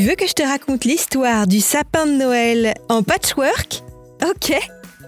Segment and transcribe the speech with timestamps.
[0.00, 3.82] veux que je te raconte l'histoire du sapin de Noël en patchwork?
[4.28, 4.52] Ok.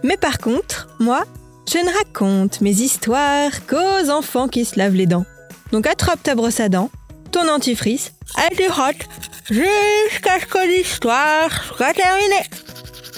[0.03, 1.25] Mais par contre, moi,
[1.69, 5.25] je ne raconte mes histoires qu'aux enfants qui se lavent les dents.
[5.73, 6.91] Donc attrape ta brosse à dents,
[7.33, 9.09] ton antifrice, et tu rotes
[9.51, 12.45] jusqu'à ce que l'histoire soit terminée.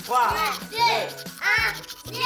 [0.05, 0.19] 3,
[0.71, 0.79] 2,
[2.13, 2.23] 1, 0,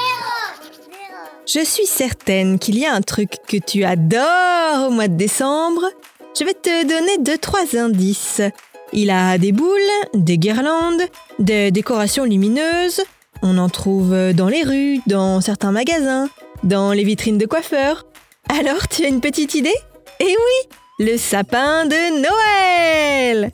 [1.47, 5.85] Je suis certaine qu'il y a un truc que tu adores au mois de décembre.
[6.39, 8.43] Je vais te donner deux, trois indices.
[8.93, 9.81] Il a des boules,
[10.15, 11.03] des guirlandes,
[11.39, 13.03] des décorations lumineuses.
[13.43, 16.29] On en trouve dans les rues, dans certains magasins,
[16.63, 18.07] dans les vitrines de coiffeurs.
[18.49, 19.75] Alors, tu as une petite idée?
[20.21, 23.51] Eh oui, le sapin de Noël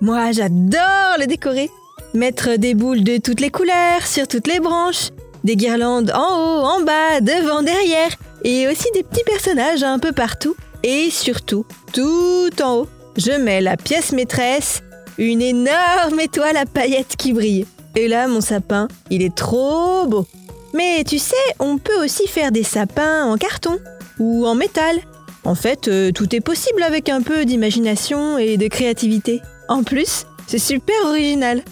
[0.00, 1.70] Moi, j'adore le décorer.
[2.14, 5.08] Mettre des boules de toutes les couleurs sur toutes les branches,
[5.44, 8.10] des guirlandes en haut, en bas, devant, derrière,
[8.44, 10.56] et aussi des petits personnages un peu partout.
[10.84, 14.82] Et surtout, tout en haut, je mets la pièce maîtresse,
[15.18, 17.66] une énorme étoile à paillettes qui brille.
[17.96, 20.26] Et là, mon sapin, il est trop beau.
[20.72, 23.78] Mais tu sais, on peut aussi faire des sapins en carton
[24.20, 24.96] ou en métal.
[25.44, 29.40] En fait, euh, tout est possible avec un peu d'imagination et de créativité.
[29.68, 31.62] En plus, c'est super original.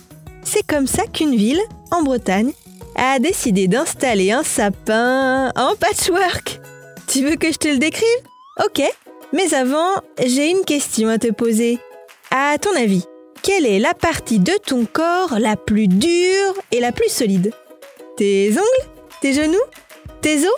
[0.42, 1.60] C'est comme ça qu'une ville,
[1.92, 2.52] en Bretagne,
[2.96, 6.60] a décidé d'installer un sapin en patchwork.
[7.06, 8.06] Tu veux que je te le décrive?
[8.64, 8.82] Ok,
[9.32, 11.78] mais avant, j'ai une question à te poser.
[12.30, 13.04] À ton avis,
[13.42, 17.52] quelle est la partie de ton corps la plus dure et la plus solide?
[18.16, 18.88] Tes ongles?
[19.20, 19.58] Tes genoux?
[20.22, 20.54] Tes os?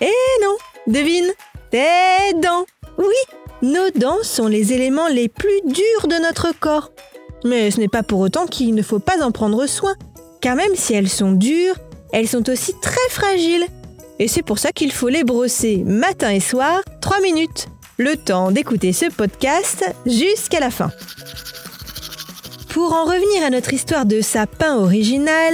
[0.00, 1.30] Eh non Devine.
[1.70, 2.64] Tes dents.
[2.98, 3.14] Oui,
[3.62, 6.92] nos dents sont les éléments les plus durs de notre corps.
[7.44, 9.94] Mais ce n'est pas pour autant qu'il ne faut pas en prendre soin,
[10.40, 11.76] car même si elles sont dures,
[12.12, 13.66] elles sont aussi très fragiles.
[14.18, 17.68] Et c'est pour ça qu'il faut les brosser matin et soir 3 minutes
[18.00, 20.90] le temps d'écouter ce podcast jusqu'à la fin.
[22.70, 25.52] Pour en revenir à notre histoire de sapin original,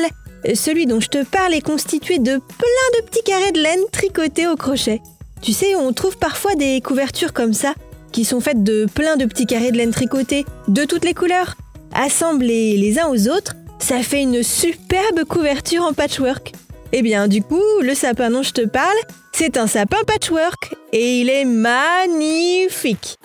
[0.55, 4.47] celui dont je te parle est constitué de plein de petits carrés de laine tricotés
[4.47, 5.01] au crochet.
[5.43, 7.75] Tu sais, on trouve parfois des couvertures comme ça,
[8.13, 11.57] qui sont faites de plein de petits carrés de laine tricotés, de toutes les couleurs.
[11.95, 16.53] Assemblés les uns aux autres, ça fait une superbe couverture en patchwork.
[16.93, 18.97] Eh bien, du coup, le sapin dont je te parle,
[19.39, 23.19] c'est un sapin patchwork et il est magnifique.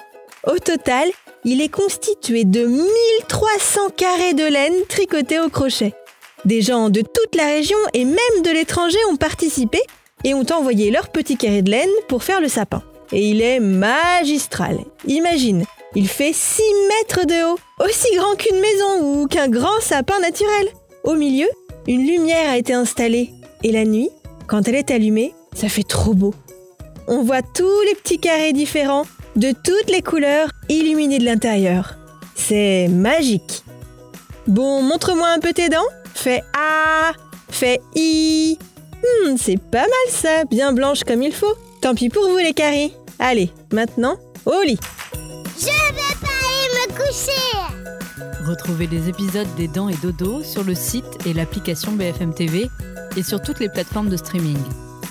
[0.45, 1.07] Au total,
[1.45, 5.93] il est constitué de 1300 carrés de laine tricotés au crochet.
[6.43, 9.79] Des gens de toute la région et même de l'étranger ont participé
[10.25, 12.83] et ont envoyé leurs petits carrés de laine pour faire le sapin.
[13.13, 14.79] Et il est magistral.
[15.07, 15.63] Imagine,
[15.95, 20.67] il fait 6 mètres de haut, aussi grand qu'une maison ou qu'un grand sapin naturel.
[21.05, 21.47] Au milieu,
[21.87, 23.29] une lumière a été installée
[23.63, 24.09] et la nuit,
[24.47, 26.33] quand elle est allumée, ça fait trop beau.
[27.07, 31.95] On voit tous les petits carrés différents, de toutes les couleurs, illuminés de l'intérieur.
[32.35, 33.63] C'est magique.
[34.47, 35.87] Bon, montre-moi un peu tes dents.
[36.13, 37.13] Fais A,
[37.49, 38.57] fais I.
[39.03, 41.53] Hmm, c'est pas mal ça, bien blanche comme il faut.
[41.81, 42.93] Tant pis pour vous les carrés.
[43.19, 44.79] Allez, maintenant, au lit.
[45.57, 48.45] Je vais pas aller me coucher.
[48.45, 52.69] Retrouvez les épisodes des Dents et Dodo sur le site et l'application BFM TV
[53.15, 54.57] et sur toutes les plateformes de streaming.